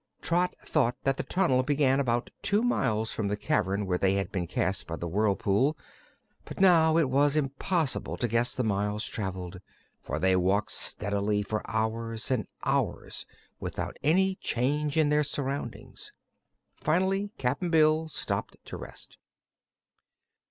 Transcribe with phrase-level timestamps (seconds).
[0.19, 4.31] Trot thought that the tunnel began about two miles from the cavern where they had
[4.31, 5.77] been cast by the whirlpool,
[6.43, 9.61] but now it was impossible to guess the miles traveled,
[10.01, 13.27] for they walked steadily for hours and hours
[13.59, 16.11] without any change in their surroundings.
[16.75, 19.19] Finally Cap'n Bill stopped to rest.